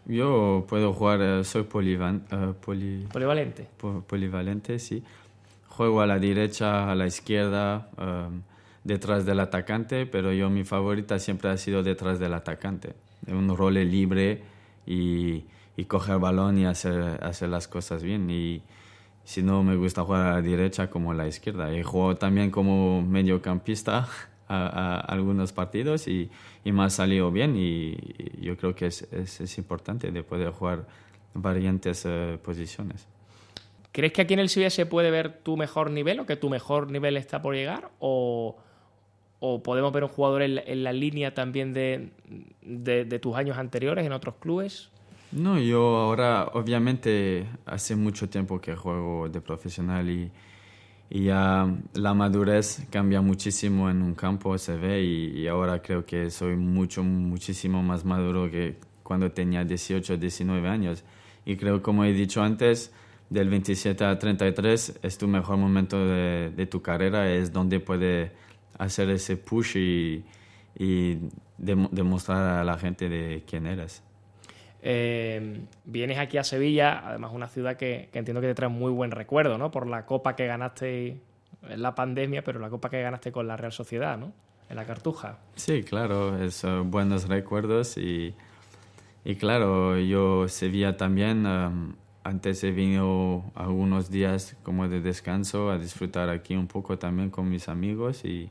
Yo 0.07 0.65
puedo 0.69 0.93
jugar, 0.93 1.21
eh, 1.21 1.45
soy 1.45 1.65
polivan, 1.65 2.25
uh, 2.31 2.53
polivalente. 2.55 3.69
polivalente, 4.07 4.79
sí 4.79 5.03
juego 5.77 6.01
a 6.01 6.07
la 6.07 6.19
derecha, 6.19 6.91
a 6.91 6.95
la 6.95 7.07
izquierda, 7.07 7.91
um, 7.99 8.41
detrás 8.83 9.27
del 9.27 9.41
atacante, 9.41 10.07
pero 10.07 10.33
yo 10.33 10.49
mi 10.49 10.65
favorita 10.65 11.19
siempre 11.19 11.51
ha 11.51 11.57
sido 11.59 11.83
detrás 11.83 12.19
del 12.19 12.33
atacante. 12.33 12.95
Un 13.27 13.55
rol 13.55 13.75
libre 13.75 14.43
y, 14.87 15.45
y 15.77 15.85
coger 15.85 16.15
el 16.15 16.21
balón 16.21 16.59
y 16.59 16.67
hacer, 16.67 17.23
hacer 17.23 17.49
las 17.49 17.69
cosas 17.69 18.03
bien. 18.03 18.31
Y 18.31 18.63
si 19.25 19.43
no, 19.43 19.63
me 19.63 19.77
gusta 19.77 20.03
jugar 20.03 20.27
a 20.27 20.33
la 20.35 20.43
derecha 20.43 20.89
como 20.89 21.11
a 21.11 21.15
la 21.15 21.27
izquierda. 21.27 21.73
He 21.73 21.83
jugado 21.83 22.17
también 22.17 22.51
como 22.51 23.03
mediocampista 23.03 24.09
a, 24.49 25.01
algunos 25.01 25.53
partidos 25.53 26.07
y, 26.09 26.31
y, 26.65 26.73
me 26.73 26.85
ha 26.85 26.91
salido 26.91 27.31
bien 27.31 27.57
y, 27.57 27.97
yo 28.41 28.57
creo 28.57 28.75
que 28.75 28.87
es, 28.87 29.03
es, 29.13 29.59
importante 29.59 30.13
de 30.13 30.23
poder 30.23 30.51
jugar 30.51 30.87
variantes 31.35 32.05
eh, 32.07 32.39
posiciones. 32.43 33.07
¿Crees 33.91 34.13
que 34.13 34.23
aquí 34.23 34.35
en 34.35 34.41
el 34.41 34.49
Sevilla 34.49 34.71
se 34.71 34.87
puede 34.87 35.11
ver 35.11 35.41
tu 35.43 35.57
mejor 35.57 35.91
nivel 35.91 36.21
o 36.21 36.27
que 36.27 36.37
tu 36.37 36.49
mejor 36.49 36.91
nivel 36.91 37.17
está 37.17 37.43
por 37.43 37.55
llegar? 37.55 37.91
¿O, 37.99 38.57
podemos 39.41 39.93
ver 39.93 40.05
un 40.05 40.11
jugador 40.11 40.43
en 40.43 40.85
la, 40.85 40.93
línea 40.93 41.35
también 41.35 41.73
de, 41.73 42.11
de, 42.63 43.19
tus 43.19 43.37
años 43.37 43.59
anteriores 43.59 44.05
en 44.07 44.13
otros 44.13 44.37
clubes? 44.37 44.91
No, 45.33 45.59
yo 45.59 45.97
ahora 45.97 46.49
obviamente 46.55 47.47
hace 47.67 47.97
mucho 47.97 48.29
tiempo 48.29 48.61
que 48.61 48.75
juego 48.75 49.29
de 49.29 49.41
profesional 49.41 50.09
y, 50.09 50.31
y 51.11 51.25
ya 51.25 51.67
la 51.95 52.15
madurez 52.15 52.87
cambia 52.91 53.21
muchísimo 53.21 53.91
en 53.91 54.03
un 54.03 54.15
campo, 54.15 54.57
se 54.59 54.77
ve 54.77 55.03
y, 55.03 55.41
y, 55.41 55.49
ahora 55.49 55.83
creo 55.83 56.07
que 56.07 56.31
soy 56.31 56.57
mucho, 56.57 57.03
muchísimo 57.03 57.83
más 57.83 58.05
maduro 58.05 58.51
que 58.51 58.77
cuando 59.03 59.31
tenía 59.31 59.65
18, 59.65 60.17
19 60.17 60.69
años. 60.69 61.05
Y 61.45 61.57
creo, 61.57 61.83
como 61.83 62.05
he 62.05 62.13
dicho 62.13 62.43
antes, 62.43 62.93
del 63.31 63.49
27 63.49 64.05
a 64.05 64.19
33 64.19 65.01
es 65.03 65.19
tu 65.19 65.27
mejor 65.27 65.57
momento 65.57 66.07
de, 66.07 66.69
tu 66.71 66.83
carrera, 66.83 67.33
es 67.33 67.53
donde 67.53 67.81
puedes 67.81 68.31
hacer 68.79 69.11
ese 69.11 69.37
push 69.37 69.77
y, 69.77 70.25
demostrar 71.59 72.61
a 72.61 72.65
la 72.65 72.77
gente 72.79 73.09
de 73.09 73.45
quién 73.47 73.67
eres. 73.67 74.03
Eh, 74.83 75.63
vienes 75.87 76.19
aquí 76.19 76.37
a 76.37 76.45
Sevilla, 76.45 77.03
además 77.03 77.33
una 77.33 77.49
ciudad 77.49 77.77
que, 77.77 78.11
entiendo 78.13 78.43
que 78.43 78.49
te 78.49 78.55
trae 78.55 78.69
muy 78.69 78.93
buen 78.93 79.11
recuerdo, 79.11 79.57
¿no? 79.57 79.71
Por 79.71 79.87
la 79.87 80.05
copa 80.05 80.37
que 80.37 80.47
ganaste 80.47 81.19
en 81.69 81.83
la 81.83 81.95
pandemia, 81.95 82.45
pero 82.45 82.61
la 82.61 82.69
copa 82.69 82.91
que 82.91 83.01
ganaste 83.01 83.33
con 83.33 83.49
la 83.49 83.57
Real 83.57 83.73
Sociedad, 83.73 84.19
¿no? 84.19 84.33
En 84.69 84.77
la 84.77 84.85
Cartuja. 84.85 85.39
Sí, 85.55 85.83
claro, 85.83 86.43
es 86.43 86.63
uh, 86.65 86.85
buenos 86.85 87.27
recuerdos 87.27 87.97
y, 87.97 88.35
y 89.25 89.37
claro, 89.37 89.99
yo 89.99 90.49
Sevilla 90.49 90.97
también... 90.97 91.47
Um, 91.47 91.95
antes 92.27 92.65
he 92.65 92.73
venido 92.73 93.45
algunos 93.55 94.11
días 94.11 94.57
como 94.65 94.89
de 94.89 95.01
descanso 95.01 95.71
a 95.71 95.79
disfrutar 95.79 96.29
aquí 96.29 96.57
un 96.57 96.67
poco 96.67 96.99
también 96.99 97.31
con 97.31 97.49
mis 97.49 97.69
amigos 97.69 98.25
y, 98.25 98.51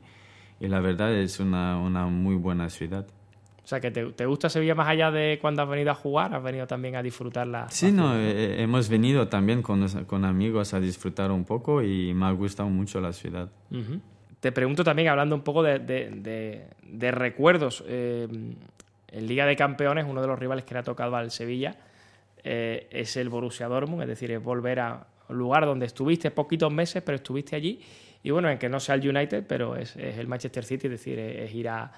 y 0.60 0.68
la 0.68 0.80
verdad 0.80 1.12
es 1.14 1.40
una, 1.40 1.78
una, 1.78 2.06
muy 2.06 2.36
buena 2.36 2.70
ciudad. 2.70 3.06
O 3.62 3.68
sea, 3.68 3.80
que 3.80 3.90
te, 3.90 4.06
te, 4.12 4.24
gusta 4.24 4.48
Sevilla 4.48 4.74
más 4.74 4.88
allá 4.88 5.10
de 5.10 5.38
cuando 5.42 5.60
has 5.60 5.68
venido 5.68 5.90
a 5.90 5.94
jugar, 5.94 6.34
has 6.34 6.42
venido 6.42 6.66
también 6.66 6.96
a 6.96 7.02
disfrutarla. 7.02 7.68
Sí, 7.68 7.92
no, 7.92 8.16
eh, 8.16 8.62
hemos 8.62 8.88
venido 8.88 9.28
también 9.28 9.60
con, 9.60 9.86
con, 10.04 10.24
amigos 10.24 10.72
a 10.72 10.80
disfrutar 10.80 11.30
un 11.30 11.44
poco 11.44 11.82
y 11.82 12.14
me 12.14 12.26
ha 12.26 12.30
gustado 12.30 12.70
mucho 12.70 13.00
la 13.00 13.12
ciudad. 13.12 13.50
Te 14.40 14.52
pregunto 14.52 14.84
también, 14.84 15.08
hablando 15.08 15.34
un 15.34 15.42
poco 15.42 15.62
de, 15.62 15.80
de, 15.80 16.68
de, 16.82 17.10
recuerdos, 17.10 17.84
eh, 17.86 18.28
en 19.08 19.26
Liga 19.26 19.44
de 19.44 19.56
Campeones, 19.56 20.06
uno 20.08 20.22
de 20.22 20.28
los 20.28 20.38
rivales 20.38 20.64
que 20.64 20.74
le 20.74 20.80
ha 20.80 20.82
tocado 20.82 21.16
al 21.16 21.30
Sevilla, 21.30 21.76
eh, 22.48 22.86
es 22.92 23.16
el 23.16 23.28
Borussia 23.28 23.66
Dortmund, 23.66 24.02
es 24.02 24.08
decir, 24.08 24.30
es 24.30 24.40
volver 24.40 24.78
a 24.78 25.04
un 25.28 25.36
lugar 25.36 25.66
donde 25.66 25.86
estuviste 25.86 26.30
poquitos 26.30 26.72
meses, 26.72 27.02
pero 27.04 27.16
estuviste 27.16 27.56
allí. 27.56 27.80
Y 28.22 28.30
bueno, 28.30 28.48
en 28.48 28.56
que 28.56 28.68
no 28.68 28.78
sea 28.78 28.94
el 28.94 29.08
United, 29.08 29.44
pero 29.48 29.74
es, 29.74 29.96
el 29.96 30.28
Manchester 30.28 30.64
City, 30.64 30.86
es 30.86 30.92
decir, 30.92 31.18
es, 31.18 31.52
ir 31.52 31.68
a, 31.68 31.90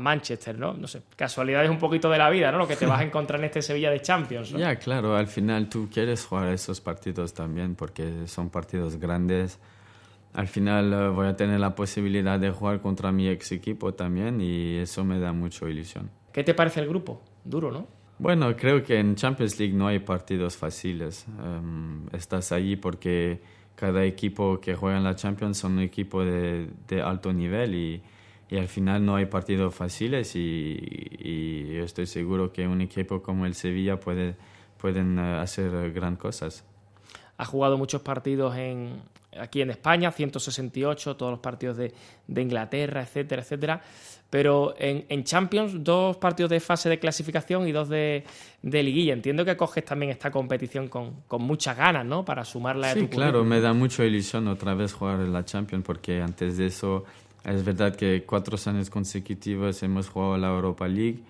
Manchester, 0.00 0.56
¿no? 0.56 0.74
No 0.74 0.86
sé, 0.86 1.02
casualidades 1.16 1.70
un 1.70 1.78
poquito 1.78 2.08
de 2.08 2.18
la 2.18 2.30
vida, 2.30 2.52
¿no? 2.52 2.58
Lo 2.58 2.68
que 2.68 2.76
te 2.76 2.86
vas 2.86 3.00
a 3.00 3.02
encontrar 3.02 3.40
en 3.40 3.46
este 3.46 3.60
Sevilla 3.60 3.90
de 3.90 4.00
Champions. 4.00 4.50
Ya, 4.50 4.76
claro, 4.76 5.16
al 5.16 5.26
final 5.26 5.68
tú 5.68 5.88
quieres 5.92 6.24
jugar 6.24 6.52
esos 6.52 6.80
partidos 6.80 7.34
también 7.34 7.74
porque 7.74 8.26
son 8.28 8.50
partidos 8.50 8.96
grandes. 8.96 9.58
Al 10.34 10.46
final 10.46 10.92
eh, 10.92 11.08
voy 11.08 11.26
a 11.26 11.34
tener 11.34 11.58
la 11.58 11.74
posibilidad 11.74 12.38
de 12.38 12.50
jugar 12.50 12.80
contra 12.80 13.10
mi 13.10 13.28
ex 13.28 13.50
equipo 13.50 13.94
también 13.94 14.40
y 14.40 14.76
eso 14.76 15.02
me 15.02 15.18
da 15.18 15.32
mucha 15.32 15.68
ilusión. 15.68 16.10
¿Qué 16.32 16.44
te 16.44 16.54
parece 16.54 16.80
el 16.80 16.88
grupo? 16.88 17.22
Duro, 17.44 17.72
¿no? 17.72 17.97
Bueno, 18.18 18.56
creo 18.56 18.82
que 18.82 18.98
en 18.98 19.14
Champions 19.14 19.58
League 19.60 19.74
no 19.74 19.86
hay 19.86 20.00
partidos 20.00 20.56
fáciles. 20.56 21.26
Em, 21.42 22.06
estás 22.12 22.50
allí 22.50 22.74
porque 22.76 23.40
cada 23.76 24.04
equipo 24.04 24.60
que 24.60 24.74
juega 24.74 24.98
en 24.98 25.04
la 25.04 25.14
Champions 25.14 25.58
son 25.58 25.74
un 25.74 25.80
equipo 25.80 26.24
de, 26.24 26.68
de 26.88 27.00
alto 27.00 27.32
nivel 27.32 27.76
y, 27.76 28.02
y, 28.50 28.56
al 28.58 28.66
final 28.66 29.04
no 29.04 29.14
hay 29.14 29.26
partidos 29.26 29.72
fáciles 29.72 30.34
y, 30.34 30.78
y, 30.80 31.74
yo 31.74 31.84
estoy 31.84 32.06
seguro 32.06 32.52
que 32.52 32.66
un 32.66 32.80
equipo 32.80 33.22
como 33.22 33.46
el 33.46 33.54
Sevilla 33.54 34.00
puede 34.00 34.36
pueden 34.78 35.18
eh, 35.18 35.38
hacer 35.38 35.92
gran 35.92 36.16
cosas. 36.16 36.64
Ha 37.36 37.44
jugado 37.44 37.78
muchos 37.78 38.02
partidos 38.02 38.56
en, 38.56 39.00
aquí 39.36 39.60
en 39.60 39.70
España, 39.70 40.10
168, 40.10 41.16
todos 41.16 41.32
los 41.32 41.40
partidos 41.40 41.76
de, 41.76 41.92
de 42.26 42.42
Inglaterra, 42.42 43.02
etcétera, 43.02 43.42
etcétera. 43.42 43.82
Pero 44.30 44.74
en, 44.78 45.06
en, 45.08 45.24
Champions, 45.24 45.82
dos 45.82 46.18
partidos 46.18 46.50
de 46.50 46.60
fase 46.60 46.90
de 46.90 46.98
clasificación 46.98 47.66
y 47.66 47.72
dos 47.72 47.88
de, 47.88 48.24
de 48.62 48.82
liguilla. 48.82 49.14
Entiendo 49.14 49.42
que 49.44 49.56
coges 49.56 49.84
también 49.84 50.12
esta 50.12 50.30
competición 50.30 50.88
con, 50.88 51.22
con 51.26 51.42
muchas 51.42 51.76
ganas, 51.76 52.04
¿no? 52.04 52.26
Para 52.26 52.44
sumarla 52.44 52.90
a 52.90 52.94
tu 52.94 53.00
Sí, 53.00 53.08
claro, 53.08 53.42
me 53.44 53.60
da 53.60 53.72
mucha 53.72 54.04
ilusión 54.04 54.46
otra 54.48 54.74
vez 54.74 54.92
jugar 54.92 55.20
en 55.20 55.32
la 55.32 55.44
Champions, 55.46 55.82
porque 55.84 56.20
antes 56.20 56.58
de 56.58 56.66
eso 56.66 57.04
es 57.44 57.64
verdad 57.64 57.96
que 57.96 58.24
cuatro 58.26 58.58
años 58.66 58.90
consecutivos 58.90 59.82
hemos 59.82 60.10
jugado 60.10 60.36
la 60.36 60.48
Europa 60.48 60.86
League 60.86 61.20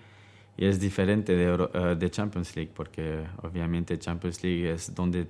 y 0.57 0.65
es 0.65 0.77
diferente 0.77 1.37
de, 1.37 1.69
eh, 1.73 1.95
de 1.97 2.11
Champions 2.11 2.53
League, 2.53 2.71
porque 2.75 3.23
obviamente 3.43 3.97
Champions 3.97 4.43
League 4.43 4.71
es 4.71 4.93
donde 4.93 5.25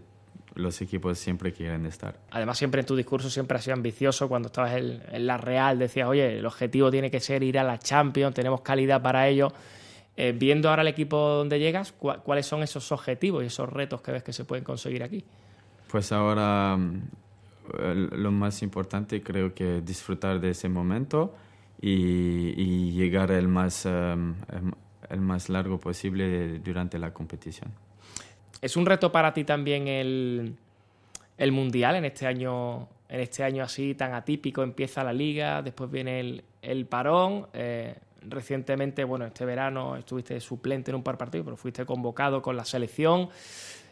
los 0.56 0.82
equipos 0.82 1.18
siempre 1.18 1.54
quieren 1.54 1.86
estar. 1.86 2.20
Además, 2.32 2.58
siempre 2.58 2.82
en 2.82 2.86
tu 2.86 2.96
discurso 2.96 3.30
siempre 3.30 3.58
has 3.58 3.64
sido 3.64 3.76
ambicioso. 3.76 4.28
Cuando 4.28 4.48
estabas 4.48 4.74
en, 4.74 5.28
la 5.28 5.38
Real 5.38 5.80
decías, 5.80 6.08
oye, 6.08 6.40
el 6.40 6.46
objetivo 6.46 6.92
tiene 6.92 7.12
que 7.12 7.20
ser 7.20 7.44
ir 7.44 7.60
a 7.60 7.64
la 7.64 7.78
Champions, 7.78 8.34
tenemos 8.34 8.62
calidad 8.62 9.02
para 9.02 9.28
ello. 9.28 9.52
Eh, 10.18 10.34
viendo 10.38 10.70
ahora 10.70 10.82
el 10.82 10.90
equipo 10.90 11.18
donde 11.18 11.60
llegas, 11.60 11.94
¿cuáles 11.94 12.46
son 12.46 12.62
esos 12.64 12.92
objetivos 12.92 13.44
y 13.44 13.48
esos 13.48 13.70
retos 13.70 14.02
que 14.02 14.12
ves 14.12 14.24
que 14.24 14.34
se 14.34 14.44
pueden 14.44 14.64
conseguir 14.64 15.04
aquí? 15.04 15.24
Pues 15.90 16.12
ahora 16.12 16.78
lo 17.78 18.32
más 18.32 18.62
importante 18.62 19.22
creo 19.22 19.54
que 19.54 19.82
disfrutar 19.82 20.40
de 20.40 20.52
ese 20.52 20.70
momento 20.70 21.36
y, 21.82 22.92
llegar 22.92 23.32
el 23.32 23.48
más, 23.48 23.86
em, 23.86 24.36
em, 24.52 24.72
el 25.10 25.22
más 25.22 25.50
largo 25.50 25.80
posible 25.80 26.60
durante 26.60 27.00
la 27.00 27.14
competición. 27.14 27.72
¿Es 28.62 28.76
un 28.76 28.86
reto 28.86 29.12
para 29.12 29.34
ti 29.34 29.44
también 29.44 29.88
el, 29.88 30.56
el 31.38 31.52
Mundial 31.52 31.96
en 31.96 32.06
este 32.06 32.28
año 32.28 32.88
en 33.08 33.22
este 33.22 33.44
año 33.44 33.64
así 33.64 33.96
tan 33.96 34.14
atípico? 34.14 34.62
Empieza 34.62 35.04
la 35.04 35.14
liga, 35.14 35.62
después 35.62 35.90
viene 35.90 36.20
el, 36.20 36.44
el 36.62 36.86
parón. 36.86 37.48
Eh, 37.54 37.96
recientemente, 38.22 39.04
bueno, 39.04 39.26
este 39.26 39.46
verano 39.46 39.96
estuviste 39.96 40.40
suplente 40.40 40.92
en 40.92 40.96
un 40.96 41.04
par 41.04 41.16
de 41.16 41.20
partidos, 41.20 41.46
pero 41.46 41.58
fuiste 41.58 41.86
convocado 41.86 42.42
con 42.42 42.56
la 42.56 42.66
selección. 42.66 43.30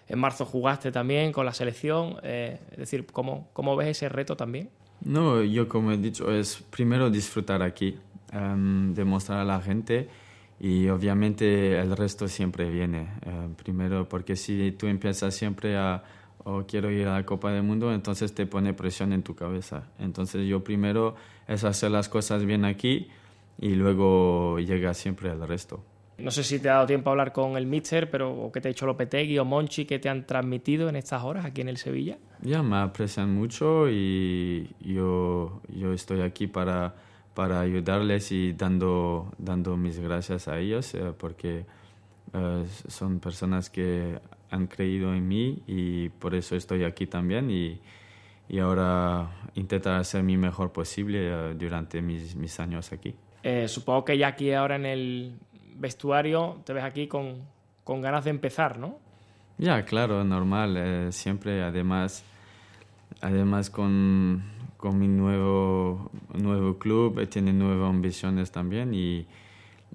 En 0.08 0.20
marzo 0.20 0.46
jugaste 0.46 0.92
también 0.92 1.32
con 1.32 1.46
la 1.46 1.54
selección. 1.54 2.18
Eh, 2.24 2.60
es 2.72 2.78
decir, 2.78 3.06
¿cómo, 3.08 3.50
¿cómo 3.54 3.76
ves 3.76 3.90
ese 3.90 4.10
reto 4.10 4.38
también? 4.38 4.70
No, 5.02 5.44
yo 5.44 5.68
como 5.68 5.92
he 5.92 5.98
dicho, 5.98 6.32
es 6.32 6.64
primero 6.70 7.10
disfrutar 7.10 7.62
aquí, 7.62 7.98
em, 8.32 8.94
demostrar 8.94 9.40
a 9.40 9.46
la 9.46 9.62
gente 9.62 10.10
y 10.60 10.88
obviamente 10.90 11.80
el 11.80 11.96
resto 11.96 12.28
siempre 12.28 12.70
viene. 12.70 13.10
Em, 13.22 13.54
primero, 13.54 14.08
porque 14.10 14.36
si 14.36 14.72
tú 14.72 14.88
empiezas 14.88 15.36
siempre 15.36 15.78
a, 15.78 16.04
oh, 16.44 16.64
quiero 16.68 16.90
ir 16.92 17.08
a 17.08 17.14
la 17.14 17.26
Copa 17.26 17.52
del 17.52 17.64
Mundo, 17.64 17.94
entonces 17.94 18.34
te 18.34 18.46
pone 18.46 18.74
presión 18.74 19.14
en 19.14 19.24
tu 19.24 19.36
cabeza. 19.36 19.84
Entonces 20.00 20.48
yo 20.48 20.64
primero 20.64 21.16
es 21.48 21.64
hacer 21.64 21.92
las 21.92 22.10
cosas 22.10 22.46
bien 22.46 22.66
aquí 22.66 23.08
y 23.60 23.76
luego 23.76 24.60
llega 24.60 24.94
siempre 24.94 25.30
el 25.30 25.48
resto. 25.48 25.84
No 26.18 26.32
sé 26.32 26.44
si 26.44 26.58
te 26.58 26.68
ha 26.70 26.74
dado 26.74 26.88
tiempo 26.88 27.10
a 27.10 27.14
hablar 27.14 27.32
con 27.32 27.58
el 27.58 27.68
míster, 27.68 28.10
pero 28.10 28.32
o 28.32 28.52
que 28.52 28.60
te 28.60 28.68
ha 28.68 28.72
dicho 28.72 28.88
Lopetegui 28.88 29.38
o 29.38 29.46
Monchi 29.46 29.86
que 29.86 30.00
te 30.00 30.10
han 30.10 30.26
transmitido 30.26 30.90
en 30.90 30.96
estas 30.96 31.24
horas 31.24 31.46
aquí 31.46 31.62
en 31.62 31.70
el 31.70 31.78
Sevilla. 31.78 32.18
Ya, 32.42 32.64
me 32.64 32.78
aprecian 32.78 33.32
mucho 33.36 33.88
y 33.88 34.68
yo, 34.80 35.62
yo 35.70 35.94
estoy 35.94 36.22
aquí 36.22 36.48
para, 36.48 36.96
para 37.38 37.62
ayudarles 37.62 38.32
y 38.32 38.54
dando, 38.54 39.32
dando 39.38 39.78
mis 39.78 40.00
gracias 40.00 40.48
a 40.48 40.58
ellos 40.58 40.96
eh, 40.96 41.14
porque 41.16 41.68
eh, 42.34 42.66
son 42.88 43.20
personas 43.20 43.70
que 43.70 44.20
han 44.50 44.66
creído 44.66 45.14
en 45.14 45.28
mí 45.28 45.62
y 45.68 46.10
por 46.10 46.34
eso 46.34 46.56
estoy 46.56 46.84
aquí 46.84 47.06
también 47.06 47.52
y, 47.52 47.80
y 48.50 48.58
ahora 48.58 49.30
intentar 49.54 50.00
hacer 50.00 50.24
mi 50.24 50.36
mejor 50.36 50.72
posible 50.72 51.30
eh, 51.30 51.54
durante 51.54 52.02
mis, 52.02 52.36
mis 52.36 52.60
años 52.60 52.92
aquí. 52.92 53.14
supongo 53.68 54.04
que 54.04 54.18
ya 54.18 54.30
aquí 54.30 54.52
ahora 54.52 54.78
en 54.78 54.88
el 54.88 55.38
vestuario 55.76 56.58
te 56.66 56.74
ves 56.74 56.86
aquí 56.86 57.06
con, 57.06 57.44
con 57.84 58.02
ganas 58.02 58.26
de 58.26 58.32
empezar, 58.32 58.80
¿no? 58.80 58.98
Ya, 59.60 59.86
claro, 59.86 60.24
normal. 60.24 60.76
Eh, 60.76 61.12
siempre, 61.12 61.62
además, 61.62 62.24
además 63.22 63.70
con, 63.70 64.44
con, 64.78 65.00
mi 65.00 65.08
nuevo, 65.08 66.12
nuevo 66.34 66.78
club, 66.78 67.20
eh, 67.20 67.28
tiene 67.28 67.54
nuevas 67.54 67.90
ambiciones 67.90 68.52
también 68.52 68.94
y, 68.94 69.28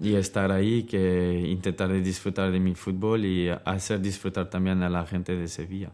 y, 0.00 0.14
estar 0.16 0.52
ahí, 0.52 0.82
que 0.84 1.44
intentar 1.48 1.92
disfrutar 2.02 2.50
de 2.50 2.60
mi 2.60 2.74
fútbol 2.74 3.24
y 3.24 3.48
hacer 3.48 4.00
disfrutar 4.00 4.50
también 4.50 4.82
a 4.82 4.90
la 4.90 5.06
gente 5.06 5.36
de 5.36 5.48
Sevilla. 5.48 5.90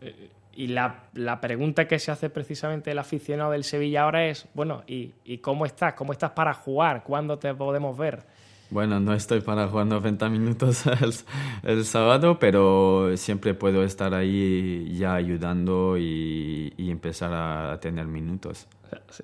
Eh, 0.00 0.30
y 0.52 0.66
la, 0.66 1.04
la, 1.14 1.40
pregunta 1.40 1.88
que 1.88 1.98
se 1.98 2.10
hace 2.10 2.28
precisamente 2.28 2.90
el 2.90 2.98
aficionado 2.98 3.52
del 3.52 3.64
Sevilla 3.64 4.02
ahora 4.02 4.26
es, 4.26 4.46
bueno, 4.54 4.82
¿y, 4.86 5.12
¿y 5.24 5.38
cómo 5.38 5.64
estás? 5.64 5.94
¿Cómo 5.94 6.12
estás 6.12 6.32
para 6.32 6.52
jugar? 6.52 7.02
¿Cuándo 7.02 7.38
te 7.38 7.54
podemos 7.54 7.96
ver? 7.96 8.24
Bueno, 8.70 9.00
no 9.00 9.12
estoy 9.14 9.40
para 9.40 9.66
jugar 9.66 9.86
90 9.86 10.28
minutos 10.28 10.84
el, 11.62 11.84
sábado, 11.84 12.38
pero 12.38 13.16
siempre 13.16 13.54
puedo 13.54 13.82
estar 13.82 14.14
ahí 14.14 14.96
ya 14.96 15.14
ayudando 15.14 15.96
y, 15.98 16.72
empezar 16.78 17.32
a, 17.32 17.78
tener 17.80 18.06
minutos. 18.06 18.68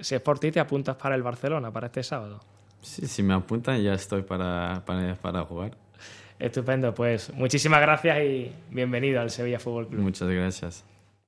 Si 0.00 0.14
es 0.14 0.20
por 0.20 0.38
ti, 0.38 0.50
te 0.50 0.60
apuntas 0.60 0.96
para 0.96 1.14
el 1.14 1.22
Barcelona, 1.22 1.72
para 1.72 1.86
este 1.86 2.02
sábado. 2.02 2.40
Sí, 2.80 3.06
si 3.06 3.22
me 3.22 3.34
apuntan 3.34 3.80
ya 3.82 3.94
estoy 3.94 4.22
para, 4.22 4.82
para, 4.84 5.14
para 5.14 5.42
jugar. 5.44 5.76
Estupendo, 6.38 6.94
pues 6.94 7.32
muchísimas 7.32 7.80
gracias 7.80 8.18
y 8.22 8.52
bienvenido 8.70 9.20
al 9.20 9.30
Sevilla 9.30 9.58
Fútbol 9.58 9.88
Club. 9.88 10.00
Muchas 10.00 10.28
gracias. 10.28 10.84